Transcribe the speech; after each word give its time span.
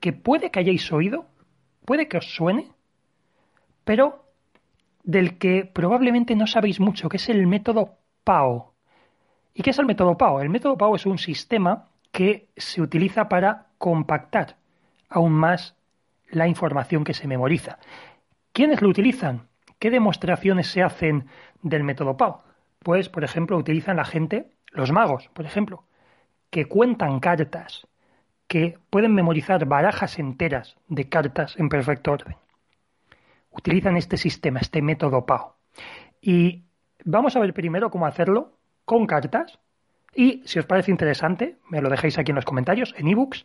que 0.00 0.12
puede 0.12 0.50
que 0.50 0.60
hayáis 0.60 0.90
oído, 0.92 1.26
puede 1.84 2.08
que 2.08 2.18
os 2.18 2.34
suene, 2.34 2.68
pero 3.84 4.24
del 5.02 5.38
que 5.38 5.64
probablemente 5.64 6.36
no 6.36 6.46
sabéis 6.46 6.80
mucho, 6.80 7.08
que 7.08 7.16
es 7.16 7.28
el 7.28 7.46
método 7.46 7.98
PAO. 8.24 8.74
¿Y 9.54 9.62
qué 9.62 9.70
es 9.70 9.78
el 9.78 9.86
método 9.86 10.16
PAO? 10.16 10.40
El 10.40 10.50
método 10.50 10.76
PAO 10.76 10.96
es 10.96 11.06
un 11.06 11.18
sistema 11.18 11.88
que 12.12 12.48
se 12.56 12.82
utiliza 12.82 13.28
para 13.28 13.66
compactar 13.78 14.56
aún 15.08 15.32
más 15.32 15.74
la 16.30 16.46
información 16.46 17.04
que 17.04 17.14
se 17.14 17.26
memoriza. 17.26 17.78
¿Quiénes 18.52 18.82
lo 18.82 18.88
utilizan? 18.88 19.48
¿Qué 19.78 19.90
demostraciones 19.90 20.66
se 20.66 20.82
hacen 20.82 21.26
del 21.62 21.84
método 21.84 22.16
PAO? 22.16 22.42
Pues, 22.80 23.08
por 23.08 23.24
ejemplo, 23.24 23.56
utilizan 23.56 23.96
la 23.96 24.04
gente, 24.04 24.50
los 24.70 24.92
magos, 24.92 25.28
por 25.32 25.46
ejemplo, 25.46 25.84
que 26.50 26.66
cuentan 26.66 27.20
cartas, 27.20 27.86
que 28.48 28.78
pueden 28.90 29.14
memorizar 29.14 29.66
barajas 29.66 30.18
enteras 30.18 30.76
de 30.88 31.08
cartas 31.08 31.54
en 31.58 31.68
perfecto 31.68 32.12
orden. 32.12 32.36
Utilizan 33.50 33.96
este 33.96 34.16
sistema, 34.16 34.60
este 34.60 34.82
método 34.82 35.26
PAO. 35.26 35.56
Y 36.20 36.64
vamos 37.04 37.36
a 37.36 37.40
ver 37.40 37.52
primero 37.52 37.90
cómo 37.90 38.06
hacerlo 38.06 38.58
con 38.84 39.06
cartas. 39.06 39.58
Y 40.14 40.42
si 40.46 40.58
os 40.58 40.66
parece 40.66 40.90
interesante, 40.90 41.58
me 41.68 41.82
lo 41.82 41.90
dejáis 41.90 42.18
aquí 42.18 42.32
en 42.32 42.36
los 42.36 42.46
comentarios, 42.46 42.94
en 42.96 43.08
ebooks. 43.08 43.44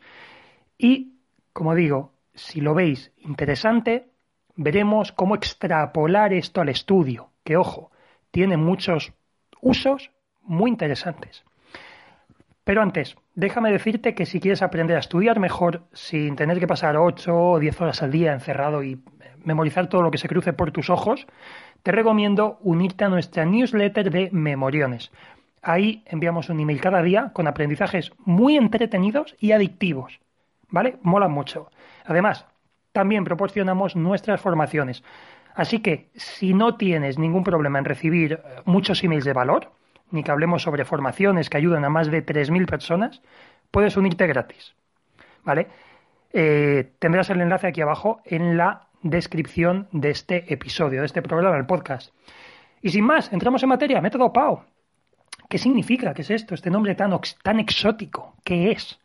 Y, 0.78 1.18
como 1.52 1.76
digo, 1.76 2.14
si 2.34 2.62
lo 2.62 2.74
veis 2.74 3.12
interesante, 3.18 4.10
veremos 4.56 5.12
cómo 5.12 5.36
extrapolar 5.36 6.34
esto 6.34 6.62
al 6.62 6.70
estudio, 6.70 7.30
que 7.44 7.58
ojo, 7.58 7.92
tiene 8.32 8.58
muchos 8.58 9.14
usos 9.62 10.12
muy 10.42 10.72
interesantes. 10.72 11.44
Pero 12.64 12.82
antes, 12.82 13.18
déjame 13.36 13.72
decirte 13.72 14.16
que 14.16 14.26
si 14.26 14.40
quieres 14.40 14.62
aprender 14.62 14.96
a 14.96 15.02
estudiar 15.02 15.40
mejor 15.40 15.84
sin 15.92 16.36
tener 16.36 16.60
que 16.60 16.68
pasar 16.68 16.96
8 16.96 17.36
o 17.36 17.60
10 17.60 17.82
horas 17.82 18.02
al 18.02 18.12
día 18.12 18.34
encerrado 18.34 18.84
y 18.84 19.02
memorizar 19.44 19.88
todo 19.88 20.02
lo 20.02 20.12
que 20.12 20.18
se 20.18 20.30
cruce 20.30 20.54
por 20.54 20.72
tus 20.72 20.90
ojos, 20.90 21.28
te 21.84 21.92
recomiendo 21.92 22.60
unirte 22.62 23.04
a 23.04 23.10
nuestra 23.10 23.44
newsletter 23.44 24.10
de 24.10 24.30
Memoriones. 24.32 25.12
Ahí 25.62 26.04
enviamos 26.06 26.50
un 26.50 26.60
email 26.60 26.80
cada 26.80 27.02
día 27.02 27.32
con 27.34 27.48
aprendizajes 27.48 28.12
muy 28.20 28.56
entretenidos 28.56 29.36
y 29.40 29.52
adictivos. 29.52 30.20
¿Vale? 30.70 30.98
Mola 31.04 31.28
mucho. 31.28 31.70
Además, 32.06 32.46
también 32.94 33.26
proporcionamos 33.26 33.96
nuestras 33.96 34.42
formaciones. 34.42 35.04
Así 35.56 35.80
que 35.80 36.10
si 36.16 36.54
no 36.54 36.78
tienes 36.78 37.20
ningún 37.20 37.44
problema 37.44 37.80
en 37.80 37.86
recibir 37.86 38.34
eh, 38.34 38.62
muchos 38.66 39.04
emails 39.04 39.26
de 39.26 39.34
valor, 39.34 39.72
ni 40.14 40.24
que 40.24 40.32
hablemos 40.32 40.62
sobre 40.62 40.86
formaciones 40.86 41.50
que 41.50 41.58
ayudan 41.58 41.84
a 41.84 41.90
más 41.90 42.10
de 42.10 42.26
3.000 42.26 42.66
personas, 42.68 43.22
puedes 43.72 43.98
unirte 43.98 44.28
gratis. 44.28 44.76
¿Vale? 45.44 45.68
Eh, 46.32 46.94
tendrás 47.00 47.30
el 47.32 47.42
enlace 47.42 47.68
aquí 47.68 47.82
abajo 47.82 48.22
en 48.24 48.56
la 48.56 48.88
descripción 49.02 49.88
de 49.92 50.12
este 50.12 50.54
episodio, 50.54 51.02
de 51.02 51.08
este 51.08 51.22
programa, 51.22 51.58
el 51.58 51.66
podcast. 51.66 52.14
Y 52.82 52.90
sin 52.90 53.06
más, 53.06 53.34
entramos 53.34 53.64
en 53.64 53.70
materia, 53.70 54.02
método 54.02 54.32
PAO. 54.32 54.66
¿Qué 55.50 55.58
significa? 55.58 56.14
¿Qué 56.14 56.22
es 56.22 56.30
esto? 56.30 56.54
Este 56.54 56.70
nombre 56.70 56.96
tan, 56.96 57.20
tan 57.42 57.60
exótico. 57.60 58.36
¿Qué 58.44 58.72
es? 58.72 59.00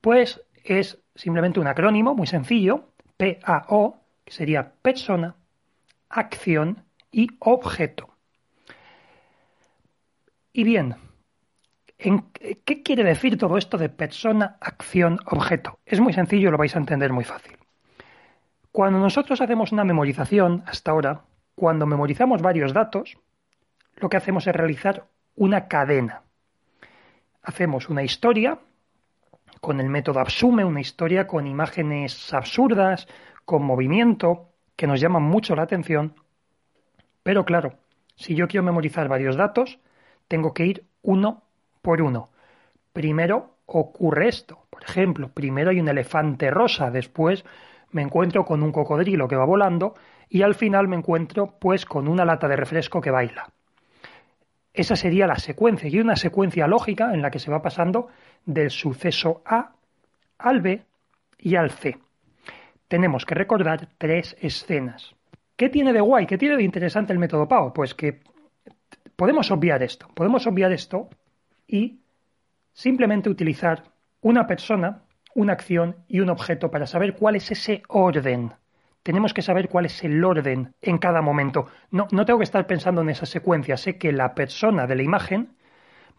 Pues 0.00 0.42
es 0.64 0.98
simplemente 1.14 1.60
un 1.60 1.66
acrónimo 1.66 2.14
muy 2.14 2.26
sencillo, 2.26 2.88
PAO, 3.16 4.00
que 4.24 4.32
sería 4.32 4.72
persona, 4.82 5.34
acción 6.08 6.84
y 7.10 7.28
objeto. 7.40 8.15
Y 10.56 10.64
bien, 10.64 10.94
¿qué 11.98 12.82
quiere 12.82 13.04
decir 13.04 13.36
todo 13.36 13.58
esto 13.58 13.76
de 13.76 13.90
persona, 13.90 14.56
acción, 14.58 15.20
objeto? 15.26 15.80
Es 15.84 16.00
muy 16.00 16.14
sencillo, 16.14 16.50
lo 16.50 16.56
vais 16.56 16.74
a 16.74 16.78
entender 16.78 17.12
muy 17.12 17.24
fácil. 17.24 17.58
Cuando 18.72 18.98
nosotros 18.98 19.42
hacemos 19.42 19.72
una 19.72 19.84
memorización, 19.84 20.64
hasta 20.66 20.92
ahora, 20.92 21.24
cuando 21.54 21.84
memorizamos 21.84 22.40
varios 22.40 22.72
datos, 22.72 23.18
lo 23.96 24.08
que 24.08 24.16
hacemos 24.16 24.46
es 24.46 24.56
realizar 24.56 25.04
una 25.34 25.68
cadena. 25.68 26.22
Hacemos 27.42 27.90
una 27.90 28.02
historia 28.02 28.58
con 29.60 29.78
el 29.78 29.90
método 29.90 30.20
Absume, 30.20 30.64
una 30.64 30.80
historia 30.80 31.26
con 31.26 31.46
imágenes 31.46 32.32
absurdas, 32.32 33.06
con 33.44 33.62
movimiento, 33.62 34.54
que 34.74 34.86
nos 34.86 35.02
llaman 35.02 35.22
mucho 35.22 35.54
la 35.54 35.64
atención. 35.64 36.14
Pero 37.22 37.44
claro, 37.44 37.74
si 38.14 38.34
yo 38.34 38.48
quiero 38.48 38.64
memorizar 38.64 39.06
varios 39.06 39.36
datos, 39.36 39.80
tengo 40.28 40.52
que 40.52 40.66
ir 40.66 40.84
uno 41.02 41.42
por 41.82 42.02
uno. 42.02 42.30
Primero 42.92 43.56
ocurre 43.66 44.28
esto. 44.28 44.66
Por 44.70 44.82
ejemplo, 44.84 45.28
primero 45.28 45.70
hay 45.70 45.80
un 45.80 45.88
elefante 45.88 46.50
rosa, 46.50 46.90
después 46.90 47.44
me 47.90 48.02
encuentro 48.02 48.44
con 48.44 48.62
un 48.62 48.72
cocodrilo 48.72 49.28
que 49.28 49.36
va 49.36 49.44
volando 49.44 49.94
y 50.28 50.42
al 50.42 50.54
final 50.54 50.88
me 50.88 50.96
encuentro 50.96 51.58
pues 51.58 51.86
con 51.86 52.08
una 52.08 52.24
lata 52.24 52.48
de 52.48 52.56
refresco 52.56 53.00
que 53.00 53.10
baila. 53.10 53.50
Esa 54.72 54.96
sería 54.96 55.26
la 55.26 55.36
secuencia 55.36 55.88
y 55.88 55.98
una 55.98 56.16
secuencia 56.16 56.66
lógica 56.66 57.14
en 57.14 57.22
la 57.22 57.30
que 57.30 57.38
se 57.38 57.50
va 57.50 57.62
pasando 57.62 58.08
del 58.44 58.70
suceso 58.70 59.42
A 59.46 59.72
al 60.38 60.60
B 60.60 60.84
y 61.38 61.56
al 61.56 61.70
C. 61.70 61.98
Tenemos 62.88 63.24
que 63.24 63.34
recordar 63.34 63.88
tres 63.96 64.36
escenas. 64.40 65.14
¿Qué 65.56 65.70
tiene 65.70 65.94
de 65.94 66.00
guay? 66.00 66.26
¿Qué 66.26 66.36
tiene 66.36 66.56
de 66.56 66.62
interesante 66.62 67.12
el 67.12 67.18
método 67.18 67.48
PAO? 67.48 67.72
Pues 67.72 67.94
que 67.94 68.20
podemos 69.16 69.50
obviar 69.50 69.82
esto, 69.82 70.08
podemos 70.14 70.46
obviar 70.46 70.72
esto 70.72 71.08
y 71.66 72.00
simplemente 72.72 73.30
utilizar 73.30 73.84
una 74.20 74.46
persona, 74.46 75.02
una 75.34 75.54
acción 75.54 75.96
y 76.08 76.20
un 76.20 76.30
objeto 76.30 76.70
para 76.70 76.86
saber 76.86 77.14
cuál 77.14 77.36
es 77.36 77.50
ese 77.50 77.82
orden. 77.88 78.52
Tenemos 79.02 79.32
que 79.32 79.42
saber 79.42 79.68
cuál 79.68 79.86
es 79.86 80.02
el 80.04 80.22
orden 80.24 80.74
en 80.82 80.98
cada 80.98 81.22
momento. 81.22 81.66
No, 81.90 82.08
no 82.10 82.24
tengo 82.24 82.40
que 82.40 82.44
estar 82.44 82.66
pensando 82.66 83.02
en 83.02 83.10
esa 83.10 83.24
secuencia. 83.24 83.76
Sé 83.76 83.98
que 83.98 84.12
la 84.12 84.34
persona 84.34 84.86
de 84.86 84.96
la 84.96 85.02
imagen 85.02 85.56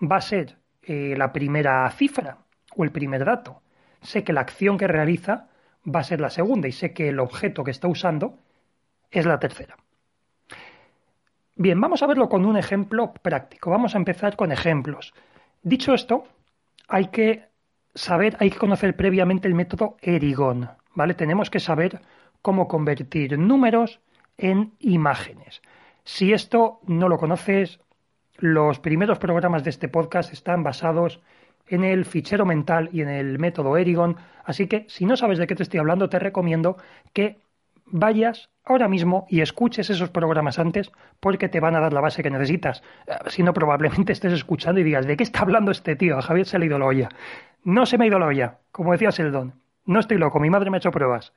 va 0.02 0.18
a 0.18 0.22
ser 0.22 0.58
eh, 0.84 1.16
la 1.18 1.34
primera 1.34 1.90
cifra 1.91 2.38
o 2.75 2.84
el 2.84 2.91
primer 2.91 3.25
dato. 3.25 3.62
Sé 4.02 4.24
que 4.24 4.34
la 4.34 4.41
acción 4.41 4.78
que 4.78 4.88
realiza 4.88 5.50
va 5.85 6.00
a 6.00 6.03
ser 6.03 6.22
la 6.22 6.29
segunda 6.29 6.68
y 6.68 6.72
sé 6.72 6.94
que 6.94 7.09
el 7.09 7.19
objeto 7.19 7.64
que 7.64 7.72
está 7.72 7.88
usando 7.88 8.40
es 9.12 9.25
la 9.25 9.40
tercera. 9.40 9.75
Bien, 11.59 11.81
vamos 11.81 12.03
a 12.03 12.07
verlo 12.07 12.29
con 12.29 12.45
un 12.45 12.56
ejemplo 12.56 13.13
práctico. 13.13 13.72
Vamos 13.72 13.95
a 13.95 13.97
empezar 13.97 14.35
con 14.35 14.51
ejemplos. 14.51 15.16
Dicho 15.63 15.95
esto, 15.95 16.25
hay 16.88 17.07
que 17.07 17.45
saber, 17.95 18.38
hay 18.40 18.51
que 18.51 18.59
conocer 18.59 18.95
previamente 18.95 19.47
el 19.47 19.56
método 19.56 19.97
Erigon, 20.01 20.69
¿vale? 20.94 21.16
Tenemos 21.16 21.50
que 21.50 21.59
saber 21.59 22.00
cómo 22.44 22.67
convertir 22.67 23.40
números 23.40 24.00
en 24.38 24.73
imágenes. 24.81 25.63
Si 26.03 26.31
esto 26.31 26.79
no 26.85 27.09
lo 27.09 27.17
conoces, 27.17 27.79
los 28.38 28.79
primeros 28.79 29.17
programas 29.17 29.63
de 29.63 29.72
este 29.72 29.90
podcast 29.90 30.34
están 30.34 30.62
basados 30.62 31.22
en 31.66 31.84
el 31.84 32.06
fichero 32.06 32.46
mental 32.46 32.90
y 32.93 33.02
en 33.02 33.09
el 33.09 33.40
método 33.40 33.78
Erigon, 33.78 34.16
así 34.46 34.67
que 34.67 34.85
si 34.90 35.08
no 35.08 35.17
sabes 35.17 35.40
de 35.40 35.47
qué 35.47 35.55
te 35.55 35.64
estoy 35.64 35.79
hablando, 35.79 36.08
te 36.08 36.20
recomiendo 36.20 36.78
que 37.14 37.40
vayas 37.87 38.52
ahora 38.67 38.87
mismo 38.87 39.25
y 39.29 39.41
escuches 39.41 39.90
esos 39.90 40.09
programas 40.09 40.59
antes 40.59 40.91
porque 41.19 41.49
te 41.49 41.59
van 41.59 41.75
a 41.75 41.79
dar 41.79 41.93
la 41.93 42.02
base 42.02 42.23
que 42.23 42.29
necesitas. 42.29 42.84
Eh, 43.08 43.14
si 43.28 43.43
no, 43.43 43.53
probablemente 43.53 44.11
estés 44.14 44.34
escuchando 44.34 44.79
y 44.81 44.84
digas, 44.84 45.05
¿de 45.05 45.17
qué 45.17 45.23
está 45.23 45.41
hablando 45.41 45.72
este 45.72 45.96
tío? 45.96 46.17
A 46.17 46.22
Javier 46.22 46.46
se 46.46 46.59
le 46.59 46.66
ha 46.66 46.67
ido 46.67 46.79
la 46.79 46.85
olla. 46.85 47.09
No 47.64 47.85
se 47.85 47.97
me 47.97 48.05
ha 48.05 48.08
ido 48.08 48.19
la 48.19 48.28
olla, 48.28 48.59
como 48.72 48.91
decía 48.91 49.11
Seldon. 49.11 49.53
No 49.85 49.99
estoy 49.99 50.17
loco, 50.17 50.40
mi 50.40 50.49
madre 50.49 50.69
me 50.69 50.78
ha 50.78 50.79
hecho 50.79 50.91
pruebas. 50.91 51.34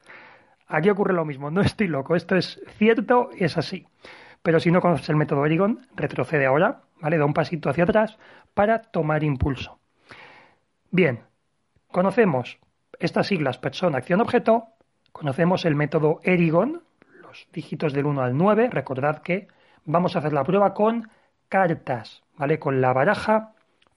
Aquí 0.67 0.91
ocurre 0.91 1.15
lo 1.15 1.25
mismo, 1.25 1.51
no 1.51 1.61
estoy 1.61 1.89
loco, 1.89 2.15
esto 2.15 2.37
es 2.37 2.61
cierto 2.79 3.31
y 3.37 3.45
es 3.45 3.59
así. 3.59 3.87
Pero 4.43 4.61
si 4.61 4.71
no 4.71 4.81
conoces 4.81 5.09
el 5.09 5.17
método 5.17 5.45
Erigon, 5.45 5.87
retrocede 5.95 6.47
ahora, 6.47 6.83
¿vale? 7.01 7.19
Da 7.19 7.25
un 7.25 7.35
pasito 7.35 7.69
hacia 7.69 7.85
atrás 7.85 8.19
para 8.55 8.81
tomar 8.81 9.25
impulso. 9.25 9.79
Bien, 10.91 11.21
conocemos 11.89 12.59
estas 12.99 13.27
siglas 13.27 13.59
persona, 13.59 13.99
acción, 13.99 14.21
objeto, 14.21 14.69
Conocemos 15.13 15.65
el 15.65 15.75
método 15.75 16.21
Erigon, 16.23 16.83
dígitos 17.53 17.93
del 17.93 18.07
1 18.07 18.23
al 18.23 18.37
9. 18.37 18.71
Recordad 18.71 19.23
que 19.23 19.49
vamos 19.85 20.15
a 20.15 20.21
hacer 20.21 20.33
la 20.33 20.45
prueba 20.45 20.75
con 20.75 21.09
cartas, 21.49 22.23
¿vale? 22.37 22.59
Con 22.59 22.81
la 22.81 22.93
baraja 22.93 23.55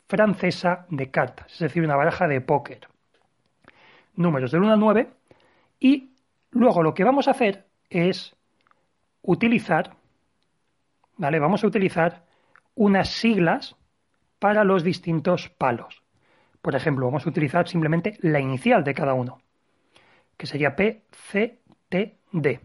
francesa 0.07 0.85
de 0.89 1.09
cartas, 1.11 1.51
es 1.53 1.59
decir, 1.59 1.83
una 1.83 1.95
baraja 1.95 2.27
de 2.27 2.41
póker. 2.41 2.87
Números 4.15 4.51
del 4.51 4.61
1 4.61 4.73
al 4.73 4.79
9 4.79 5.09
y 5.79 6.13
Luego 6.53 6.83
lo 6.83 6.93
que 6.93 7.03
vamos 7.03 7.27
a 7.27 7.31
hacer 7.31 7.65
es 7.89 8.35
utilizar, 9.23 9.95
¿vale? 11.17 11.39
Vamos 11.39 11.63
a 11.63 11.67
utilizar 11.67 12.25
unas 12.75 13.09
siglas 13.09 13.75
para 14.39 14.63
los 14.63 14.83
distintos 14.83 15.49
palos. 15.49 16.03
Por 16.61 16.75
ejemplo, 16.75 17.07
vamos 17.07 17.25
a 17.25 17.29
utilizar 17.29 17.67
simplemente 17.67 18.17
la 18.21 18.39
inicial 18.39 18.83
de 18.83 18.93
cada 18.93 19.15
uno, 19.15 19.41
que 20.37 20.45
sería 20.45 20.75
P, 20.75 21.03
C, 21.11 21.59
T, 21.89 22.17
D. 22.31 22.59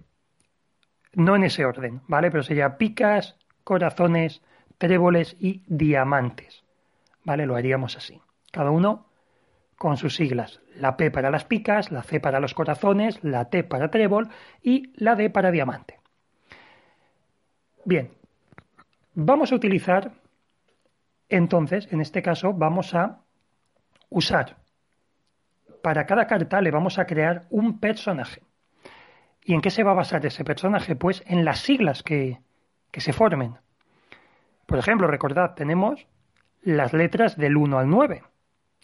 No 1.15 1.37
en 1.37 1.45
ese 1.45 1.65
orden, 1.65 2.03
¿vale? 2.07 2.31
Pero 2.31 2.43
sería 2.43 2.77
picas, 2.79 3.37
corazones, 3.65 4.43
tréboles 4.79 5.37
y 5.39 5.63
diamantes. 5.67 6.65
¿Vale? 7.25 7.47
Lo 7.47 7.57
haríamos 7.57 7.97
así. 7.97 8.21
Cada 8.53 8.71
uno 8.71 9.07
con 9.77 9.97
sus 9.97 10.17
siglas. 10.17 10.61
La 10.75 10.97
P 10.97 11.11
para 11.11 11.31
las 11.31 11.45
picas, 11.45 11.91
la 11.91 12.03
C 12.03 12.21
para 12.21 12.41
los 12.41 12.55
corazones, 12.55 13.23
la 13.23 13.47
T 13.47 13.65
para 13.65 13.91
trébol 13.91 14.29
y 14.63 14.93
la 14.97 15.15
D 15.15 15.31
para 15.31 15.51
diamante. 15.51 15.99
Bien, 17.85 18.11
vamos 19.15 19.53
a 19.53 19.55
utilizar, 19.55 20.13
entonces, 21.29 21.89
en 21.93 22.01
este 22.01 22.23
caso, 22.23 22.53
vamos 22.53 22.95
a 22.95 23.21
usar, 24.11 24.57
para 25.83 26.07
cada 26.07 26.27
carta 26.27 26.61
le 26.61 26.71
vamos 26.71 26.99
a 26.99 27.07
crear 27.07 27.47
un 27.51 27.79
personaje. 27.79 28.43
¿Y 29.49 29.55
en 29.55 29.63
qué 29.63 29.71
se 29.71 29.83
va 29.83 29.93
a 29.93 29.95
basar 29.95 30.27
ese 30.27 30.45
personaje? 30.45 30.95
Pues 30.95 31.25
en 31.27 31.47
las 31.47 31.61
siglas 31.61 32.03
que, 32.03 32.39
que 32.91 33.01
se 33.01 33.15
formen. 33.15 33.55
Por 34.67 34.79
ejemplo, 34.79 35.07
recordad, 35.07 35.55
tenemos 35.55 36.07
las 36.61 36.93
letras 36.93 37.39
del 37.39 37.57
1 37.57 37.79
al 37.79 37.89
9 37.89 38.25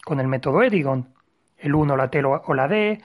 con 0.03 0.19
el 0.19 0.27
método 0.27 0.63
Edigon. 0.63 1.13
El 1.59 1.75
1 1.75 1.95
la 1.95 2.09
T 2.09 2.23
o 2.25 2.53
la 2.55 2.67
D, 2.67 2.99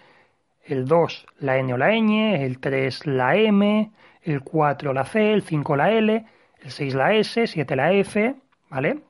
el 0.64 0.86
2 0.86 1.26
la 1.40 1.58
N 1.58 1.74
o 1.74 1.76
la 1.76 1.90
ñ, 1.90 2.42
el 2.42 2.60
3 2.60 3.06
la 3.08 3.36
M, 3.36 3.92
el 4.22 4.40
4 4.40 4.94
la 4.94 5.04
C, 5.04 5.34
el 5.34 5.42
5 5.42 5.76
la 5.76 5.92
L, 5.92 6.24
el 6.62 6.70
6 6.70 6.94
la 6.94 7.12
S, 7.12 7.46
7 7.46 7.76
la 7.76 7.92
F, 7.92 8.36
¿vale? 8.70 9.00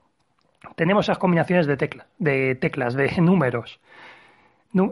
Tenemos 0.75 1.06
esas 1.06 1.19
combinaciones 1.19 1.69
de, 1.69 1.76
tecla, 1.76 2.08
de 2.19 2.56
teclas, 2.56 2.94
de 2.94 3.12
números. 3.20 3.79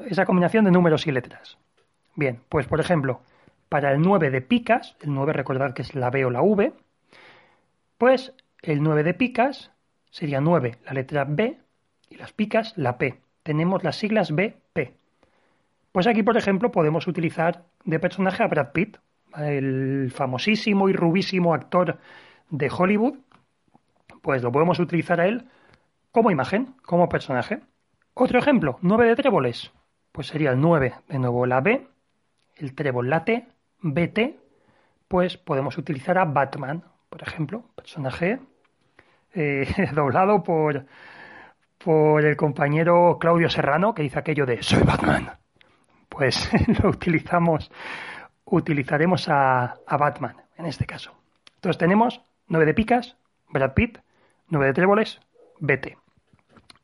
Esa 0.09 0.27
combinación 0.27 0.65
de 0.65 0.71
números 0.71 1.09
y 1.09 1.11
letras. 1.11 1.59
Bien, 2.15 2.41
pues 2.49 2.69
por 2.69 2.79
ejemplo, 2.79 3.21
para 3.69 3.93
el 3.93 4.01
9 4.01 4.31
de 4.31 4.41
picas, 4.41 4.97
el 5.01 5.15
9 5.15 5.33
recordad 5.33 5.75
que 5.75 5.83
es 5.83 5.95
la 5.95 6.11
B 6.11 6.25
o 6.25 6.31
la 6.31 6.43
V, 6.43 6.73
pues 7.99 8.33
el 8.63 8.83
9 8.83 9.03
de 9.03 9.15
picas 9.15 9.73
sería 10.11 10.41
9 10.41 10.79
la 10.85 10.93
letra 10.93 11.25
B 11.25 11.59
y 12.09 12.17
las 12.17 12.33
picas 12.33 12.77
la 12.77 12.99
P. 12.99 13.21
Tenemos 13.43 13.85
las 13.85 13.97
siglas 13.97 14.33
BP. 14.33 14.95
Pues 15.93 16.07
aquí, 16.07 16.23
por 16.23 16.37
ejemplo, 16.37 16.71
podemos 16.71 17.07
utilizar 17.07 17.65
de 17.85 17.99
personaje 17.99 18.43
a 18.43 18.47
Brad 18.47 18.73
Pitt, 18.73 18.99
el 19.37 20.11
famosísimo 20.15 20.89
y 20.89 20.93
rubísimo 20.93 21.55
actor 21.55 21.99
de 22.51 22.71
Hollywood. 22.71 23.19
Pues 24.23 24.43
lo 24.43 24.53
podemos 24.53 24.79
utilizar 24.79 25.21
a 25.21 25.27
él 25.27 25.49
como 26.13 26.31
imagen, 26.31 26.75
como 26.83 27.09
personaje. 27.09 27.61
Otro 28.15 28.39
ejemplo, 28.39 28.79
9 28.83 29.07
de 29.07 29.17
tréboles. 29.17 29.73
Pues 30.13 30.29
sería 30.29 30.51
el 30.51 30.61
9 30.61 30.95
de 31.09 31.19
nuevo 31.19 31.47
la 31.47 31.61
B, 31.61 31.87
el 32.57 32.75
trébol 32.75 33.11
la 33.11 33.25
T, 33.25 33.47
BT, 33.81 34.37
pues 35.09 35.37
podemos 35.37 35.79
utilizar 35.79 36.19
a 36.19 36.25
Batman, 36.25 36.85
por 37.09 37.23
ejemplo, 37.23 37.65
personaje 37.75 38.41
eh, 39.35 39.67
doblado 39.95 40.43
por, 40.43 40.87
por 41.79 42.25
el 42.25 42.37
compañero 42.37 43.19
Claudio 43.21 43.49
Serrano, 43.49 43.95
que 43.95 44.03
dice 44.03 44.19
aquello 44.19 44.47
de 44.47 44.63
Soy 44.63 44.83
Batman. 44.83 45.31
Pues 46.09 46.51
lo 46.83 46.91
utilizamos, 46.91 47.71
utilizaremos 48.45 49.29
a, 49.29 49.77
a 49.87 49.97
Batman 49.97 50.37
en 50.57 50.67
este 50.67 50.87
caso. 50.87 51.15
Entonces 51.57 51.79
tenemos 51.79 52.23
9 52.49 52.67
de 52.67 52.75
picas, 52.75 53.17
Brad 53.49 53.75
Pitt, 53.75 53.99
9 54.49 54.67
de 54.67 54.73
tréboles, 54.73 55.21
BT. 55.61 55.97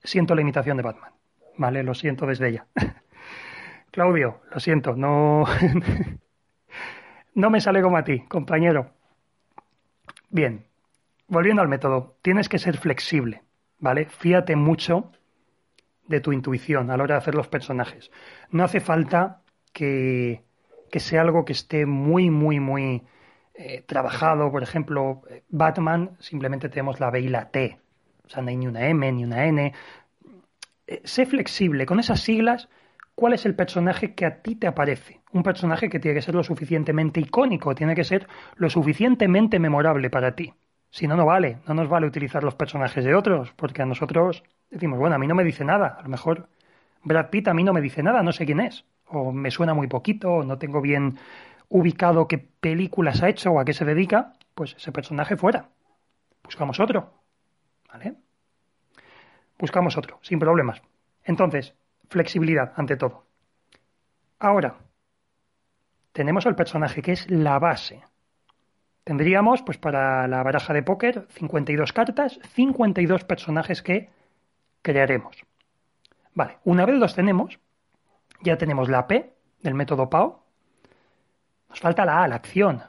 Siento 0.03 0.35
la 0.35 0.43
imitación 0.43 0.77
de 0.77 0.83
Batman. 0.83 1.13
Vale, 1.57 1.83
lo 1.83 1.95
siento 1.95 2.27
desde 2.27 2.49
ella. 2.49 2.67
Claudio, 3.91 4.41
lo 4.53 4.61
siento, 4.61 4.97
no, 4.97 5.45
no 7.35 7.51
me 7.51 7.61
sale 7.61 7.83
como 7.83 7.97
a 7.97 8.05
ti, 8.05 8.21
compañero. 8.29 8.91
Bien, 10.31 10.67
volviendo 11.29 11.63
al 11.63 11.69
método, 11.69 12.17
tienes 12.23 12.49
que 12.49 12.59
ser 12.59 12.77
flexible, 12.77 13.43
¿vale? 13.79 14.07
Fíate 14.07 14.57
mucho 14.57 15.13
de 16.07 16.21
tu 16.21 16.33
intuición 16.33 16.91
a 16.91 16.97
la 16.97 17.05
hora 17.05 17.15
de 17.15 17.19
hacer 17.21 17.35
los 17.35 17.49
personajes. 17.49 18.11
No 18.51 18.65
hace 18.65 18.81
falta 18.81 19.43
que, 19.73 20.43
que 20.91 21.01
sea 21.01 21.23
algo 21.23 21.45
que 21.45 21.53
esté 21.53 21.87
muy, 21.87 22.31
muy, 22.31 22.61
muy 22.61 23.03
eh, 23.55 23.83
trabajado. 23.83 24.51
Por 24.51 24.63
ejemplo, 24.63 25.23
Batman 25.49 26.17
simplemente 26.21 26.69
tenemos 26.69 27.01
la 27.01 27.11
B 27.11 27.21
y 27.21 27.29
la 27.29 27.51
T. 27.51 27.79
O 28.27 28.29
sea, 28.29 28.43
no 28.43 28.51
hay 28.51 28.57
ni 28.57 28.67
una 28.67 28.89
M, 28.89 29.13
ni 29.13 29.25
una 29.25 29.47
N. 29.47 29.73
Eh, 30.87 31.01
sé 31.05 31.27
flexible. 31.27 31.87
Con 31.87 32.01
esas 32.01 32.21
siglas, 32.21 32.69
¿cuál 33.15 33.33
es 33.33 33.47
el 33.47 33.55
personaje 33.55 34.15
que 34.15 34.27
a 34.27 34.43
ti 34.43 34.57
te 34.57 34.67
aparece? 34.67 35.21
Un 35.33 35.43
personaje 35.43 35.89
que 35.89 36.01
tiene 36.01 36.17
que 36.17 36.23
ser 36.23 36.35
lo 36.35 36.45
suficientemente 36.45 37.21
icónico, 37.21 37.75
tiene 37.75 37.95
que 37.95 38.05
ser 38.05 38.29
lo 38.57 38.71
suficientemente 38.71 39.59
memorable 39.59 40.11
para 40.11 40.35
ti. 40.35 40.55
Si 40.91 41.09
no, 41.09 41.17
no 41.17 41.27
vale. 41.27 41.59
No 41.67 41.75
nos 41.75 41.89
vale 41.89 42.07
utilizar 42.07 42.45
los 42.45 42.55
personajes 42.55 43.05
de 43.05 43.15
otros, 43.15 43.53
porque 43.57 43.83
a 43.83 43.87
nosotros 43.87 44.45
decimos, 44.71 44.99
bueno, 44.99 45.17
a 45.17 45.19
mí 45.19 45.27
no 45.27 45.35
me 45.35 45.43
dice 45.43 45.65
nada. 45.65 45.97
A 45.99 46.03
lo 46.03 46.09
mejor 46.09 46.49
Brad 47.03 47.31
Pitt 47.31 47.49
a 47.49 47.55
mí 47.55 47.65
no 47.65 47.73
me 47.73 47.81
dice 47.81 48.03
nada, 48.03 48.23
no 48.23 48.33
sé 48.33 48.47
quién 48.47 48.61
es. 48.61 48.85
O 49.09 49.33
me 49.33 49.51
suena 49.51 49.75
muy 49.75 49.89
poquito, 49.89 50.31
o 50.31 50.45
no 50.45 50.59
tengo 50.59 50.81
bien 50.81 51.19
ubicado 51.69 52.29
qué 52.29 52.39
películas 52.39 53.23
ha 53.23 53.29
hecho 53.29 53.51
o 53.51 53.61
a 53.61 53.65
qué 53.65 53.73
se 53.73 53.85
dedica. 53.85 54.35
Pues 54.55 54.75
ese 54.77 54.93
personaje 54.93 55.37
fuera. 55.37 55.69
Buscamos 56.45 56.79
otro. 56.79 57.13
¿Vale? 57.93 58.15
Buscamos 59.59 59.97
otro, 59.97 60.19
sin 60.23 60.39
problemas. 60.39 60.81
Entonces, 61.25 61.75
flexibilidad 62.09 62.73
ante 62.77 62.97
todo. 62.97 63.25
Ahora, 64.39 64.77
tenemos 66.13 66.47
al 66.47 66.55
personaje 66.55 67.03
que 67.03 67.13
es 67.13 67.31
la 67.31 67.59
base. 67.59 68.03
Tendríamos, 69.05 69.63
pues 69.63 69.79
para 69.79 70.27
la 70.29 70.43
baraja 70.43 70.73
de 70.73 70.83
póker, 70.83 71.27
52 71.31 71.93
cartas, 71.93 72.39
52 72.55 73.25
personajes 73.25 73.83
que 73.83 74.11
crearemos. 74.81 75.45
Vale, 76.35 76.59
una 76.65 76.87
vez 76.87 76.97
los 76.97 77.15
tenemos, 77.15 77.59
ya 78.41 78.57
tenemos 78.57 78.89
la 78.89 79.07
P 79.07 79.35
del 79.63 79.75
método 79.75 80.09
PAO. 80.09 80.45
Nos 81.69 81.81
falta 81.81 82.05
la 82.05 82.23
A, 82.23 82.29
la 82.29 82.37
acción. 82.37 82.83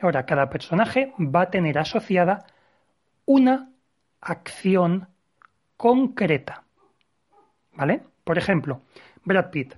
Ahora, 0.00 0.24
cada 0.24 0.48
personaje 0.48 1.12
va 1.18 1.42
a 1.42 1.50
tener 1.50 1.78
asociada 1.78 2.46
una 3.26 3.70
acción 4.20 5.08
concreta. 5.76 6.64
¿Vale? 7.72 8.02
Por 8.24 8.38
ejemplo, 8.38 8.82
Brad 9.24 9.50
Pitt, 9.50 9.74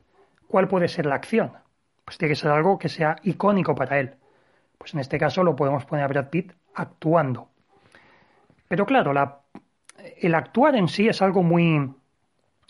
¿cuál 0.49 0.69
puede 0.69 0.89
ser 0.89 1.07
la 1.07 1.15
acción? 1.15 1.53
Pues 2.05 2.19
tiene 2.19 2.33
que 2.33 2.41
ser 2.41 2.51
algo 2.51 2.79
que 2.79 2.89
sea 2.89 3.17
icónico 3.23 3.75
para 3.75 3.99
él. 4.01 4.15
Pues 4.79 4.95
en 4.95 5.01
este 5.01 5.19
caso 5.19 5.45
lo 5.45 5.57
podemos 5.57 5.85
poner 5.85 6.05
a 6.05 6.09
Brad 6.09 6.29
Pitt 6.29 6.53
actuando. 6.75 7.49
Pero 8.69 8.87
claro, 8.87 9.13
el 10.21 10.35
actuar 10.35 10.77
en 10.77 10.89
sí 10.89 11.09
es 11.09 11.23
algo 11.23 11.43
muy, 11.43 11.93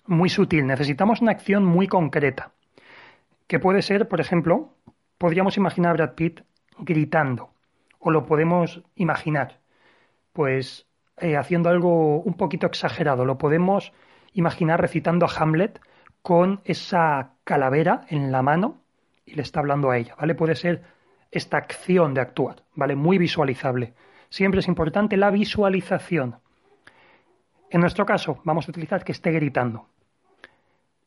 muy 0.06 0.28
sutil. 0.28 0.66
Necesitamos 0.66 1.20
una 1.20 1.32
acción 1.32 1.64
muy 1.64 1.86
concreta. 1.86 2.52
Que 3.46 3.58
puede 3.58 3.82
ser, 3.82 4.08
por 4.08 4.20
ejemplo, 4.20 4.74
podríamos 5.18 5.56
imaginar 5.56 5.90
a 5.90 5.94
Brad 5.94 6.14
Pitt 6.14 6.40
gritando. 6.78 7.50
O 7.98 8.10
lo 8.10 8.26
podemos 8.26 8.82
imaginar, 8.96 9.60
pues 10.32 10.86
eh, 11.18 11.36
haciendo 11.36 11.68
algo 11.68 12.20
un 12.20 12.34
poquito 12.34 12.66
exagerado. 12.66 13.24
Lo 13.24 13.38
podemos 13.38 13.92
imaginar 14.32 14.80
recitando 14.80 15.26
a 15.26 15.30
Hamlet 15.34 15.80
con 16.22 16.60
esa 16.64 17.32
calavera 17.44 18.06
en 18.08 18.32
la 18.32 18.42
mano 18.42 18.80
y 19.26 19.34
le 19.34 19.42
está 19.42 19.60
hablando 19.60 19.90
a 19.90 19.98
ella, 19.98 20.14
¿vale? 20.18 20.34
Puede 20.34 20.54
ser 20.54 20.82
esta 21.30 21.56
acción 21.56 22.14
de 22.14 22.20
actuar, 22.20 22.62
¿vale? 22.74 22.94
Muy 22.94 23.18
visualizable. 23.18 23.94
Siempre 24.28 24.60
es 24.60 24.68
importante 24.68 25.16
la 25.16 25.30
visualización. 25.30 26.36
En 27.70 27.80
nuestro 27.80 28.04
caso, 28.06 28.40
vamos 28.44 28.68
a 28.68 28.70
utilizar 28.70 29.04
que 29.04 29.12
esté 29.12 29.30
gritando. 29.32 29.86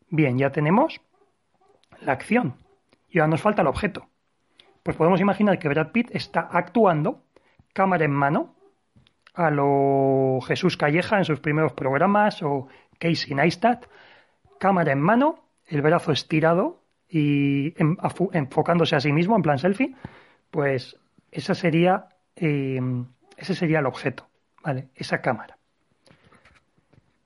Bien, 0.09 0.37
ya 0.37 0.51
tenemos 0.51 1.01
la 2.01 2.13
acción. 2.13 2.55
Y 3.09 3.19
ahora 3.19 3.29
nos 3.31 3.41
falta 3.41 3.61
el 3.61 3.67
objeto. 3.67 4.07
Pues 4.83 4.97
podemos 4.97 5.21
imaginar 5.21 5.57
que 5.59 5.69
Brad 5.69 5.91
Pitt 5.91 6.09
está 6.13 6.41
actuando, 6.51 7.23
cámara 7.73 8.05
en 8.05 8.11
mano, 8.11 8.55
a 9.33 9.51
lo 9.51 10.39
Jesús 10.47 10.77
Calleja 10.77 11.17
en 11.17 11.25
sus 11.25 11.39
primeros 11.39 11.73
programas 11.73 12.41
o 12.41 12.67
Casey 13.05 13.35
Neistat, 13.35 13.85
cámara 14.59 14.91
en 14.91 14.99
mano, 14.99 15.45
el 15.67 15.83
brazo 15.83 16.11
estirado 16.11 16.81
y 17.07 17.75
enfocándose 18.33 18.95
a 18.95 18.99
sí 18.99 19.11
mismo 19.11 19.35
en 19.35 19.43
plan 19.43 19.59
selfie, 19.59 19.95
pues 20.49 20.97
esa 21.31 21.53
sería, 21.53 22.09
em, 22.35 23.05
ese 23.37 23.53
sería 23.53 23.79
el 23.79 23.85
objeto, 23.85 24.27
¿vale? 24.63 24.89
Esa 24.95 25.21
cámara. 25.21 25.57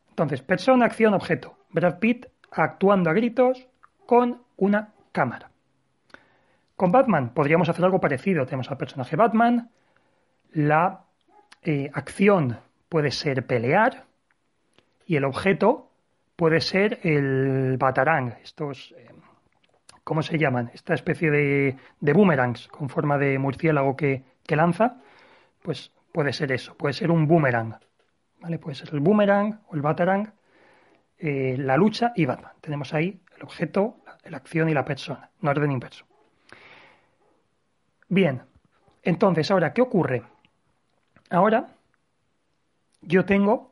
Entonces, 0.09 0.41
persona, 0.41 0.85
acción, 0.85 1.13
objeto. 1.13 1.57
Brad 1.69 1.99
Pitt 1.99 2.25
actuando 2.51 3.09
a 3.09 3.13
gritos 3.13 3.69
con 4.05 4.43
una 4.57 4.89
cámara. 5.13 5.49
Con 6.75 6.91
Batman 6.91 7.33
podríamos 7.33 7.69
hacer 7.69 7.85
algo 7.85 8.01
parecido. 8.01 8.45
Tenemos 8.45 8.69
al 8.69 8.77
personaje 8.77 9.15
Batman, 9.15 9.69
la 10.51 11.05
eh, 11.61 11.89
acción 11.93 12.59
puede 12.89 13.11
ser 13.11 13.45
pelear 13.45 14.08
y 15.09 15.15
el 15.15 15.25
objeto 15.25 15.89
puede 16.35 16.61
ser 16.61 16.99
el 17.01 17.77
batarang, 17.79 18.35
estos, 18.43 18.93
eh, 18.95 19.09
¿cómo 20.03 20.21
se 20.21 20.37
llaman? 20.37 20.69
Esta 20.75 20.93
especie 20.93 21.31
de, 21.31 21.77
de 21.99 22.13
boomerangs 22.13 22.67
con 22.67 22.89
forma 22.89 23.17
de 23.17 23.39
murciélago 23.39 23.95
que, 23.95 24.21
que, 24.45 24.55
lanza, 24.55 25.01
pues 25.63 25.91
puede 26.11 26.31
ser 26.31 26.51
eso, 26.51 26.77
puede 26.77 26.93
ser 26.93 27.09
un 27.09 27.27
boomerang, 27.27 27.79
¿vale? 28.39 28.59
Puede 28.59 28.75
ser 28.75 28.89
el 28.93 28.99
boomerang 28.99 29.61
o 29.69 29.75
el 29.75 29.81
batarang, 29.81 30.31
eh, 31.17 31.55
la 31.57 31.75
lucha 31.75 32.13
y 32.15 32.25
Batman. 32.25 32.53
Tenemos 32.61 32.93
ahí 32.93 33.19
el 33.35 33.41
objeto, 33.41 33.97
la 34.25 34.37
acción 34.37 34.69
y 34.69 34.75
la 34.75 34.85
persona, 34.85 35.31
en 35.41 35.49
orden 35.49 35.71
inverso. 35.71 36.05
Bien, 38.09 38.43
entonces, 39.01 39.49
ahora, 39.49 39.73
¿qué 39.73 39.81
ocurre? 39.81 40.21
Ahora, 41.31 41.65
yo 43.01 43.25
tengo, 43.25 43.68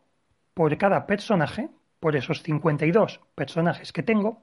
por 0.58 0.76
cada 0.80 1.06
personaje, 1.06 1.70
por 2.00 2.16
esos 2.16 2.42
52 2.42 3.22
personajes 3.36 3.94
que 3.94 4.02
tengo, 4.02 4.42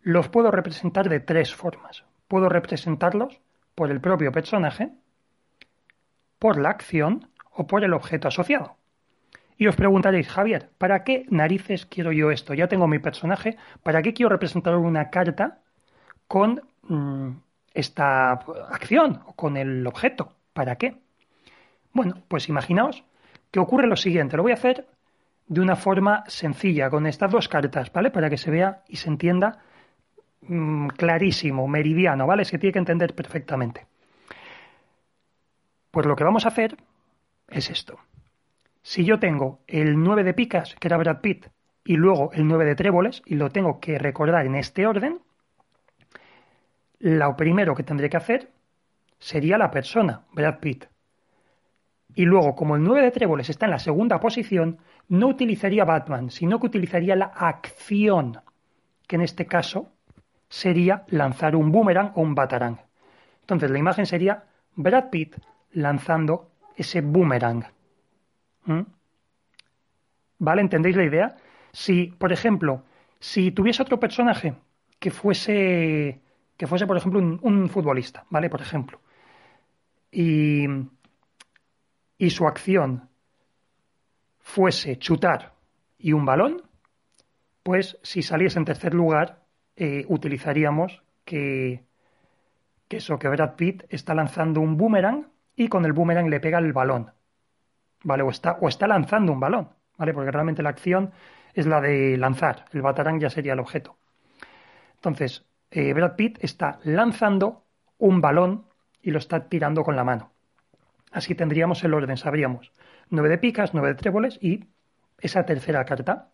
los 0.00 0.30
puedo 0.30 0.50
representar 0.50 1.10
de 1.10 1.20
tres 1.20 1.54
formas. 1.54 2.06
Puedo 2.26 2.48
representarlos 2.48 3.38
por 3.74 3.90
el 3.90 4.00
propio 4.00 4.32
personaje, 4.32 4.92
por 6.38 6.58
la 6.58 6.70
acción 6.70 7.28
o 7.52 7.66
por 7.66 7.84
el 7.84 7.92
objeto 7.92 8.28
asociado. 8.28 8.76
Y 9.58 9.66
os 9.66 9.76
preguntaréis, 9.76 10.26
Javier, 10.26 10.70
¿para 10.78 11.04
qué 11.04 11.26
narices 11.28 11.84
quiero 11.84 12.10
yo 12.10 12.30
esto? 12.30 12.54
Ya 12.54 12.68
tengo 12.68 12.88
mi 12.88 12.98
personaje, 12.98 13.58
¿para 13.82 14.00
qué 14.00 14.14
quiero 14.14 14.30
representar 14.30 14.74
una 14.74 15.10
carta 15.10 15.58
con 16.26 16.62
mm, 16.84 17.30
esta 17.74 18.32
acción 18.32 19.20
o 19.26 19.34
con 19.34 19.58
el 19.58 19.86
objeto. 19.86 20.32
¿Para 20.54 20.76
qué? 20.76 20.96
Bueno, 21.92 22.22
pues 22.28 22.48
imaginaos 22.48 23.04
que 23.50 23.60
ocurre 23.60 23.86
lo 23.86 23.96
siguiente. 23.96 24.38
Lo 24.38 24.44
voy 24.44 24.52
a 24.52 24.56
hacer 24.56 24.88
de 25.46 25.60
una 25.60 25.76
forma 25.76 26.24
sencilla, 26.26 26.90
con 26.90 27.06
estas 27.06 27.30
dos 27.30 27.48
cartas, 27.48 27.92
¿vale? 27.92 28.10
Para 28.10 28.30
que 28.30 28.38
se 28.38 28.50
vea 28.50 28.82
y 28.88 28.96
se 28.96 29.08
entienda 29.08 29.58
mm, 30.42 30.88
clarísimo, 30.88 31.68
meridiano, 31.68 32.26
¿vale? 32.26 32.44
Se 32.44 32.58
tiene 32.58 32.72
que 32.72 32.78
entender 32.78 33.14
perfectamente. 33.14 33.86
Pues 35.90 36.06
lo 36.06 36.16
que 36.16 36.24
vamos 36.24 36.44
a 36.44 36.48
hacer 36.48 36.76
es 37.48 37.70
esto. 37.70 37.98
Si 38.82 39.04
yo 39.04 39.18
tengo 39.18 39.60
el 39.66 40.02
9 40.02 40.24
de 40.24 40.34
picas, 40.34 40.74
que 40.74 40.88
era 40.88 40.96
Brad 40.96 41.20
Pitt, 41.20 41.46
y 41.84 41.96
luego 41.96 42.32
el 42.32 42.46
9 42.48 42.64
de 42.64 42.74
tréboles, 42.74 43.22
y 43.26 43.34
lo 43.34 43.50
tengo 43.50 43.80
que 43.80 43.98
recordar 43.98 44.46
en 44.46 44.56
este 44.56 44.86
orden, 44.86 45.20
lo 46.98 47.36
primero 47.36 47.74
que 47.74 47.82
tendré 47.82 48.08
que 48.08 48.16
hacer 48.16 48.50
sería 49.18 49.58
la 49.58 49.70
persona, 49.70 50.22
Brad 50.32 50.58
Pitt. 50.58 50.86
Y 52.14 52.24
luego, 52.24 52.54
como 52.54 52.76
el 52.76 52.82
9 52.82 53.02
de 53.02 53.10
tréboles 53.10 53.50
está 53.50 53.66
en 53.66 53.72
la 53.72 53.78
segunda 53.78 54.20
posición, 54.20 54.78
no 55.08 55.28
utilizaría 55.28 55.84
Batman, 55.84 56.30
sino 56.30 56.60
que 56.60 56.66
utilizaría 56.66 57.16
la 57.16 57.26
acción, 57.26 58.40
que 59.06 59.16
en 59.16 59.22
este 59.22 59.46
caso 59.46 59.90
sería 60.48 61.04
lanzar 61.08 61.56
un 61.56 61.72
boomerang 61.72 62.12
o 62.14 62.22
un 62.22 62.34
batarang. 62.34 62.78
Entonces 63.40 63.70
la 63.70 63.78
imagen 63.78 64.06
sería 64.06 64.44
Brad 64.76 65.10
Pitt 65.10 65.36
lanzando 65.72 66.50
ese 66.76 67.00
boomerang. 67.00 67.64
¿Mm? 68.66 68.80
¿Vale? 70.38 70.60
¿Entendéis 70.62 70.96
la 70.96 71.04
idea? 71.04 71.36
Si, 71.72 72.06
por 72.06 72.32
ejemplo, 72.32 72.84
si 73.18 73.50
tuviese 73.50 73.82
otro 73.82 73.98
personaje 73.98 74.54
que 74.98 75.10
fuese 75.10 76.20
que 76.56 76.66
fuese, 76.66 76.86
por 76.86 76.96
ejemplo, 76.96 77.18
un, 77.20 77.68
futbolista, 77.68 78.24
¿vale? 78.30 78.48
Por 78.48 78.60
ejemplo. 78.60 79.00
Y, 80.12 80.66
y 82.18 82.30
su 82.30 82.46
acción 82.46 83.08
fuese 84.40 84.98
chutar 84.98 85.54
y 85.98 86.12
un 86.12 86.24
balón, 86.24 86.62
pues 87.62 87.98
si 88.02 88.22
saliese 88.22 88.58
en 88.58 88.66
tercer 88.66 88.94
lugar, 88.94 89.42
eh, 89.76 90.04
utilizaríamos 90.08 91.02
que, 91.24 91.84
que 92.88 92.98
eso, 92.98 93.18
que 93.18 93.28
Brad 93.28 93.54
Pitt 93.56 93.84
está 93.88 94.14
lanzando 94.14 94.60
un 94.60 94.76
boomerang 94.76 95.28
y 95.56 95.68
con 95.68 95.84
el 95.84 95.92
boomerang 95.92 96.28
le 96.28 96.40
pega 96.40 96.58
el 96.58 96.72
balón, 96.72 97.12
¿vale? 98.02 98.22
O 98.22 98.30
está, 98.30 98.58
o 98.60 98.68
está 98.68 98.86
lanzando 98.86 99.32
un 99.32 99.40
balón, 99.40 99.70
¿vale? 99.96 100.12
Porque 100.12 100.30
realmente 100.30 100.62
la 100.62 100.70
acción 100.70 101.12
es 101.54 101.66
la 101.66 101.80
de 101.80 102.18
lanzar, 102.18 102.66
el 102.72 102.82
batarang 102.82 103.18
ya 103.20 103.30
sería 103.30 103.54
el 103.54 103.60
objeto. 103.60 103.96
Entonces, 104.96 105.46
eh, 105.70 105.92
Brad 105.94 106.16
Pitt 106.16 106.38
está 106.42 106.78
lanzando 106.84 107.64
un 107.98 108.20
balón 108.20 108.66
y 109.00 109.10
lo 109.10 109.18
está 109.18 109.48
tirando 109.48 109.82
con 109.84 109.96
la 109.96 110.04
mano. 110.04 110.33
Así 111.14 111.34
tendríamos 111.34 111.82
el 111.84 111.94
orden, 111.94 112.16
sabríamos. 112.16 112.72
Nueve 113.08 113.30
de 113.30 113.38
picas, 113.38 113.72
nueve 113.72 113.88
de 113.88 113.94
tréboles 113.94 114.38
y 114.42 114.64
esa 115.18 115.46
tercera 115.46 115.84
carta. 115.84 116.28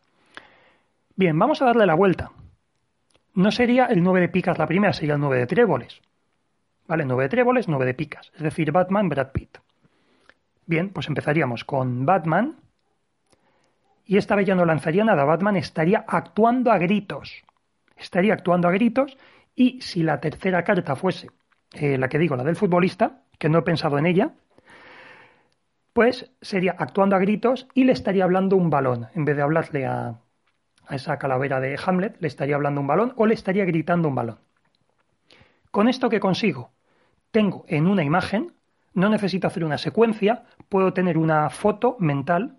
Bien, 1.14 1.38
vamos 1.38 1.62
a 1.62 1.66
darle 1.66 1.86
la 1.86 1.94
vuelta. 1.94 2.32
No 3.34 3.52
sería 3.52 3.86
el 3.86 4.02
nueve 4.02 4.20
de 4.20 4.28
picas 4.28 4.58
la 4.58 4.66
primera, 4.66 4.92
sería 4.92 5.14
el 5.14 5.20
nueve 5.20 5.38
de 5.38 5.46
tréboles. 5.46 6.00
¿Vale? 6.88 7.04
Nueve 7.04 7.24
de 7.24 7.28
tréboles, 7.28 7.68
nueve 7.68 7.86
de 7.86 7.94
picas. 7.94 8.32
Es 8.34 8.42
decir, 8.42 8.72
Batman, 8.72 9.08
Brad 9.08 9.30
Pitt. 9.32 9.58
Bien, 10.66 10.90
pues 10.90 11.06
empezaríamos 11.06 11.64
con 11.64 12.04
Batman. 12.04 12.56
Y 14.06 14.16
esta 14.16 14.34
vez 14.34 14.46
ya 14.46 14.56
no 14.56 14.64
lanzaría 14.64 15.04
nada. 15.04 15.24
Batman 15.24 15.56
estaría 15.56 16.04
actuando 16.08 16.72
a 16.72 16.78
gritos 16.78 17.44
estaría 18.00 18.32
actuando 18.32 18.68
a 18.68 18.72
gritos 18.72 19.16
y 19.54 19.80
si 19.82 20.02
la 20.02 20.20
tercera 20.20 20.64
carta 20.64 20.96
fuese 20.96 21.30
eh, 21.72 21.98
la 21.98 22.08
que 22.08 22.18
digo, 22.18 22.34
la 22.34 22.44
del 22.44 22.56
futbolista, 22.56 23.22
que 23.38 23.48
no 23.48 23.58
he 23.58 23.62
pensado 23.62 23.98
en 23.98 24.06
ella, 24.06 24.32
pues 25.92 26.30
sería 26.40 26.76
actuando 26.78 27.16
a 27.16 27.18
gritos 27.18 27.66
y 27.74 27.84
le 27.84 27.92
estaría 27.92 28.24
hablando 28.24 28.56
un 28.56 28.70
balón. 28.70 29.08
En 29.14 29.24
vez 29.24 29.36
de 29.36 29.42
hablarle 29.42 29.86
a, 29.86 30.20
a 30.86 30.94
esa 30.94 31.18
calavera 31.18 31.60
de 31.60 31.78
Hamlet, 31.84 32.16
le 32.20 32.28
estaría 32.28 32.54
hablando 32.54 32.80
un 32.80 32.86
balón 32.86 33.12
o 33.16 33.26
le 33.26 33.34
estaría 33.34 33.64
gritando 33.64 34.08
un 34.08 34.14
balón. 34.14 34.38
Con 35.70 35.88
esto 35.88 36.08
que 36.08 36.20
consigo, 36.20 36.72
tengo 37.30 37.64
en 37.68 37.86
una 37.86 38.02
imagen, 38.02 38.52
no 38.92 39.08
necesito 39.08 39.46
hacer 39.46 39.64
una 39.64 39.78
secuencia, 39.78 40.44
puedo 40.68 40.92
tener 40.92 41.16
una 41.16 41.48
foto 41.50 41.96
mental 42.00 42.58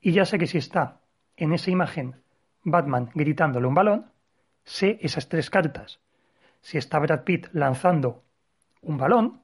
y 0.00 0.12
ya 0.12 0.24
sé 0.24 0.38
que 0.38 0.46
si 0.46 0.58
está 0.58 1.00
en 1.36 1.52
esa 1.52 1.70
imagen 1.70 2.16
Batman 2.62 3.10
gritándole 3.14 3.66
un 3.66 3.74
balón, 3.74 4.06
sé 4.64 4.98
esas 5.00 5.28
tres 5.28 5.50
cartas. 5.50 6.00
Si 6.60 6.78
está 6.78 6.98
Brad 6.98 7.24
Pitt 7.24 7.48
lanzando 7.52 8.24
un 8.82 8.98
balón, 8.98 9.42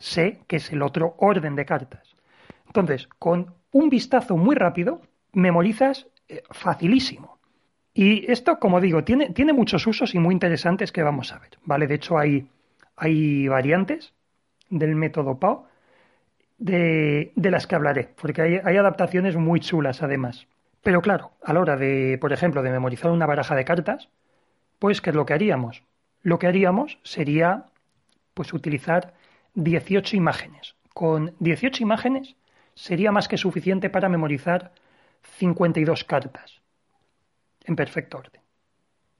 sé 0.00 0.40
que 0.48 0.56
es 0.56 0.72
el 0.72 0.82
otro 0.82 1.14
orden 1.18 1.54
de 1.54 1.64
cartas. 1.64 2.16
Entonces, 2.66 3.08
con 3.18 3.54
un 3.70 3.88
vistazo 3.88 4.36
muy 4.36 4.56
rápido, 4.56 5.00
memorizas 5.32 6.08
eh, 6.28 6.42
facilísimo. 6.50 7.38
Y 7.94 8.30
esto, 8.30 8.58
como 8.58 8.80
digo, 8.80 9.04
tiene, 9.04 9.30
tiene, 9.30 9.52
muchos 9.52 9.86
usos 9.86 10.14
y 10.14 10.18
muy 10.18 10.32
interesantes 10.32 10.90
que 10.90 11.02
vamos 11.02 11.32
a 11.32 11.38
ver. 11.38 11.50
¿vale? 11.64 11.86
De 11.86 11.96
hecho, 11.96 12.18
hay, 12.18 12.48
hay 12.96 13.46
variantes 13.46 14.12
del 14.70 14.94
método 14.96 15.38
PAO 15.38 15.68
de, 16.58 17.32
de 17.34 17.50
las 17.50 17.66
que 17.66 17.74
hablaré, 17.74 18.14
porque 18.20 18.42
hay, 18.42 18.60
hay 18.64 18.76
adaptaciones 18.76 19.36
muy 19.36 19.60
chulas 19.60 20.02
además. 20.02 20.46
Pero 20.82 21.02
claro, 21.02 21.32
a 21.42 21.52
la 21.52 21.60
hora 21.60 21.76
de, 21.76 22.16
por 22.20 22.32
ejemplo, 22.32 22.62
de 22.62 22.70
memorizar 22.70 23.10
una 23.10 23.26
baraja 23.26 23.54
de 23.54 23.64
cartas, 23.64 24.08
pues 24.78 25.00
¿qué 25.00 25.10
es 25.10 25.16
lo 25.16 25.26
que 25.26 25.34
haríamos? 25.34 25.82
Lo 26.22 26.38
que 26.38 26.46
haríamos 26.46 26.98
sería 27.02 27.66
pues 28.34 28.52
utilizar 28.52 29.14
18 29.54 30.16
imágenes. 30.16 30.74
Con 30.94 31.34
18 31.38 31.82
imágenes 31.82 32.36
sería 32.74 33.12
más 33.12 33.28
que 33.28 33.36
suficiente 33.36 33.90
para 33.90 34.08
memorizar 34.08 34.72
52 35.22 36.04
cartas 36.04 36.60
en 37.64 37.76
perfecto 37.76 38.18
orden. 38.18 38.40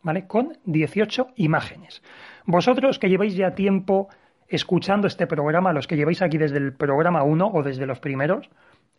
¿Vale? 0.03 0.27
Con 0.27 0.59
18 0.65 1.29
imágenes. 1.37 2.03
Vosotros 2.47 2.99
que 2.99 3.09
lleváis 3.09 3.35
ya 3.35 3.55
tiempo 3.55 4.09
escuchando 4.49 5.07
este 5.07 5.27
programa, 5.27 5.73
los 5.73 5.87
que 5.87 5.97
lleváis 5.97 6.23
aquí 6.23 6.39
desde 6.39 6.57
el 6.57 6.73
programa 6.73 7.23
1 7.23 7.51
o 7.53 7.63
desde 7.63 7.87
los 7.87 8.01
primeros, 8.01 8.49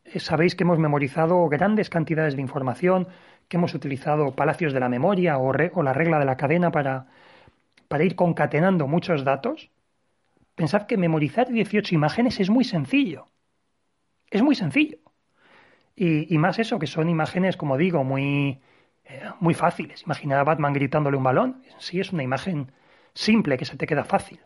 eh, 0.06 0.20
sabéis 0.20 0.56
que 0.56 0.64
hemos 0.64 0.80
memorizado 0.80 1.48
grandes 1.50 1.90
cantidades 1.90 2.36
de 2.36 2.42
información, 2.42 3.08
que 3.48 3.58
hemos 3.58 3.74
utilizado 3.74 4.32
palacios 4.34 4.74
de 4.74 4.80
la 4.80 4.90
memoria 4.90 5.38
o, 5.38 5.52
la 5.54 5.94
regla 5.94 6.20
de 6.20 6.26
la 6.26 6.38
cadena 6.38 6.72
para, 6.72 7.08
para 7.88 8.04
ir 8.04 8.16
concatenando 8.16 8.88
muchos 8.88 9.24
datos. 9.24 9.70
Pensad 10.56 10.86
que 10.88 10.98
memorizar 10.98 11.50
18 11.50 11.96
imágenes 11.96 12.40
es 12.40 12.50
muy 12.50 12.64
sencillo. 12.64 13.30
Es 14.30 14.42
muy 14.42 14.56
sencillo. 14.56 14.98
Y, 15.96 16.38
más 16.38 16.58
eso, 16.58 16.80
que 16.80 16.88
son 16.88 17.10
imágenes, 17.10 17.58
como 17.58 17.78
digo, 17.78 18.04
muy, 18.04 18.60
eh, 19.04 19.24
muy 19.40 19.54
fáciles. 19.54 20.04
Imaginar 20.04 20.40
a 20.40 20.44
Batman 20.44 20.74
gritándole 20.74 21.18
un 21.18 21.24
balón. 21.24 21.64
Sí, 21.78 22.00
es 22.00 22.12
una 22.12 22.24
imagen 22.24 22.72
simple 23.14 23.58
que 23.58 23.66
se 23.66 23.78
te 23.78 23.86
queda 23.86 24.04
fácil. 24.04 24.40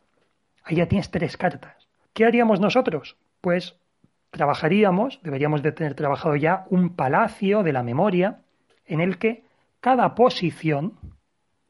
Ahí 0.64 0.78
ya 0.78 0.88
tienes 0.88 1.12
tres 1.12 1.38
cartas. 1.38 1.88
¿Qué 2.14 2.26
haríamos 2.26 2.60
nosotros? 2.60 3.18
Pues 3.40 3.78
trabajaríamos, 4.32 5.22
deberíamos 5.24 5.62
de 5.62 5.72
tener 5.72 5.94
trabajado 5.94 6.36
ya 6.36 6.66
un 6.70 6.96
palacio 6.96 7.64
de 7.64 7.74
la 7.74 7.84
memoria 7.84 8.42
en 8.86 9.00
el 9.00 9.18
que 9.18 9.46
cada 9.80 10.16
posición 10.16 11.00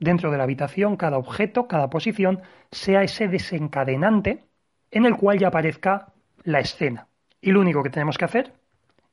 dentro 0.05 0.31
de 0.31 0.37
la 0.37 0.43
habitación, 0.43 0.95
cada 0.95 1.17
objeto, 1.17 1.67
cada 1.67 1.89
posición, 1.89 2.41
sea 2.71 3.03
ese 3.03 3.27
desencadenante 3.27 4.45
en 4.91 5.05
el 5.05 5.17
cual 5.17 5.37
ya 5.37 5.49
aparezca 5.49 6.13
la 6.43 6.61
escena. 6.61 7.09
Y 7.41 7.51
lo 7.51 7.59
único 7.59 7.83
que 7.83 7.89
tenemos 7.89 8.17
que 8.17 8.23
hacer 8.23 8.53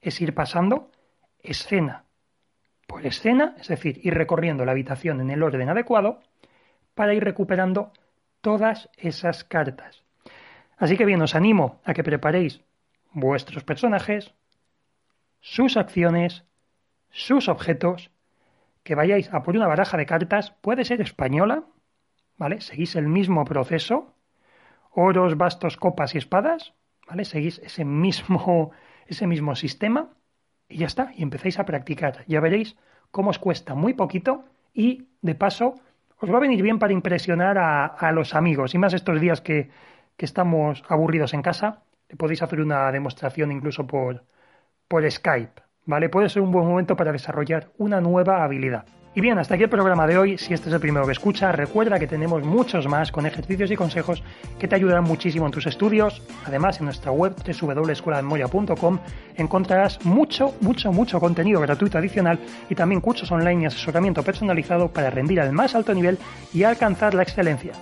es 0.01 0.21
ir 0.21 0.35
pasando 0.35 0.93
escena 1.43 2.05
por 2.87 3.05
escena, 3.05 3.57
es 3.59 3.69
decir, 3.69 4.01
ir 4.05 4.15
recorriendo 4.15 4.65
la 4.65 4.73
habitación 4.73 5.21
en 5.21 5.31
el 5.31 5.43
orden 5.43 5.69
adecuado 5.69 6.21
para 6.95 7.15
ir 7.15 7.25
recuperando 7.25 7.93
todas 8.41 8.91
esas 8.97 9.43
cartas. 9.45 10.05
Así 10.77 10.97
que 10.97 11.07
bien, 11.07 11.23
os 11.23 11.35
animo 11.35 11.81
a 11.85 11.95
que 11.95 12.05
preparéis 12.05 12.61
vuestros 13.13 13.65
personajes, 13.65 14.35
sus 15.41 15.77
acciones, 15.77 16.45
sus 17.11 17.49
objetos, 17.49 18.12
que 18.83 18.95
vayáis 18.95 19.33
a 19.33 19.43
por 19.43 19.57
una 19.57 19.67
baraja 19.67 19.97
de 19.97 20.07
cartas, 20.07 20.53
puede 20.61 20.85
ser 20.85 21.01
española, 21.01 21.65
¿vale? 22.37 22.61
Seguís 22.61 22.97
el 22.97 23.07
mismo 23.07 23.45
proceso, 23.45 24.15
oros, 24.91 25.37
bastos, 25.37 25.77
copas 25.77 26.15
y 26.15 26.19
espadas, 26.19 26.75
¿vale? 27.07 27.25
Seguís 27.25 27.59
ese 27.61 27.85
mismo, 27.85 28.73
ese 29.07 29.27
mismo 29.27 29.55
sistema 29.57 30.11
y 30.69 30.79
ya 30.79 30.87
está, 30.87 31.13
y 31.17 31.23
empezáis 31.23 31.59
a 31.59 31.65
practicar. 31.65 32.25
Ya 32.27 32.41
veréis 32.41 32.77
cómo 33.11 33.31
os 33.31 33.39
cuesta 33.39 33.75
muy 33.75 33.95
poquito 33.95 34.45
y, 34.75 35.09
de 35.21 35.35
paso, 35.35 35.75
os 36.19 36.33
va 36.33 36.39
a 36.39 36.41
venir 36.41 36.63
bien 36.63 36.79
para 36.79 36.93
impresionar 36.93 37.59
a, 37.59 38.13
los 38.13 38.35
amigos, 38.35 38.75
y 38.75 38.79
más 38.79 38.95
estos 38.95 39.21
días 39.21 39.41
que, 39.41 39.71
que 40.17 40.25
estamos 40.25 40.85
aburridos 40.89 41.35
en 41.35 41.43
casa, 41.43 41.83
podéis 42.17 42.43
hacer 42.43 42.61
una 42.61 42.91
demostración 42.93 43.53
incluso 43.53 43.87
por, 43.87 44.25
por 44.89 45.11
Skype, 45.11 45.63
¿vale? 45.87 46.09
Puede 46.09 46.29
ser 46.29 46.43
un 46.43 46.53
buen 46.53 46.67
momento 46.67 46.97
para 46.97 47.13
desarrollar 47.13 47.69
una 47.79 48.01
nueva 48.01 48.45
habilidad. 48.45 48.85
Y 49.15 49.21
bien, 49.21 49.39
hasta 49.39 49.55
aquí 49.55 49.65
el 49.65 49.69
programa 49.69 50.07
de 50.07 50.17
hoy. 50.17 50.39
Si 50.39 50.55
este 50.55 50.71
es 50.71 50.75
el 50.75 50.81
primero 50.81 51.05
que 51.05 51.13
escucha, 51.13 51.53
recuerda 51.53 51.99
que 51.99 52.07
tenemos 52.07 52.43
muchos 52.45 52.89
más 52.89 53.13
con 53.13 53.27
ejercicios 53.27 53.71
y 53.71 53.77
consejos 53.77 54.23
que 54.59 54.67
te 54.67 54.75
ayudarán 54.75 55.05
muchísimo 55.05 55.45
en 55.45 55.53
tus 55.53 55.67
estudios. 55.67 56.23
Además, 56.47 56.79
en 56.79 56.87
nuestra 56.87 57.13
web 57.13 57.35
www.escueladememoria.com 57.37 58.99
encontrarás 59.37 60.03
mucho, 60.07 60.55
mucho, 60.63 60.93
mucho 60.93 61.21
contenido 61.21 61.61
gratuito 61.61 61.99
adicional 61.99 62.39
y 62.71 62.75
también 62.75 63.03
cursos 63.03 63.31
online 63.31 63.65
y 63.65 63.67
asesoramiento 63.67 64.23
personalizado 64.23 64.89
para 64.89 65.11
rendir 65.11 65.43
al 65.43 65.53
más 65.53 65.75
alto 65.75 65.93
nivel 65.93 66.19
y 66.55 66.63
alcanzar 66.63 67.13
la 67.13 67.23
excelencia. 67.23 67.73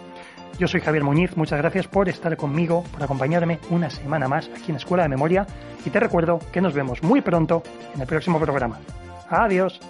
Yo 0.61 0.69
soy 0.69 0.83
Javier 0.83 1.02
Muñiz, 1.02 1.38
muchas 1.38 1.59
gracias 1.59 1.88
por 1.88 2.11
estar 2.11 2.37
conmigo, 2.37 2.85
por 2.93 3.02
acompañarme 3.02 3.59
una 3.71 3.88
semana 3.88 4.29
más 4.29 4.50
aquí 4.55 4.73
en 4.73 4.76
Escuela 4.76 5.05
de 5.05 5.09
Memoria 5.09 5.47
y 5.87 5.88
te 5.88 5.99
recuerdo 5.99 6.38
que 6.52 6.61
nos 6.61 6.75
vemos 6.75 7.02
muy 7.02 7.23
pronto 7.23 7.62
en 7.95 8.02
el 8.02 8.07
próximo 8.07 8.38
programa. 8.38 8.79
Adiós. 9.31 9.81